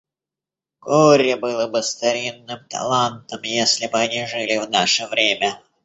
Горе 0.91 1.35
было 1.35 1.67
бы 1.67 1.83
старинным 1.83 2.65
талантам, 2.67 3.43
если 3.43 3.85
бы 3.85 3.99
они 3.99 4.25
жили 4.25 4.57
в 4.57 4.67
наше 4.67 5.05
время. 5.05 5.61